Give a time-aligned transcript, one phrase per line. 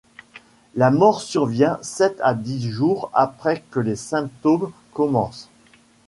[0.73, 5.47] La mort survient sept à dix jours après que les symptômes commencent.